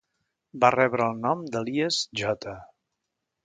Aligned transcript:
Va 0.63 0.71
rebre 0.75 1.05
el 1.11 1.21
nom 1.27 1.45
d'Elias 1.57 2.03
J. 2.25 2.57